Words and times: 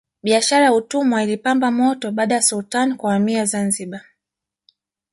biashara 0.23 0.65
ya 0.65 0.73
utumwa 0.73 1.23
ilipamba 1.23 1.71
moto 1.71 2.11
baada 2.11 2.35
ya 2.35 2.41
sultani 2.41 2.95
kuhamia 2.95 3.45
zanzibar 3.45 4.01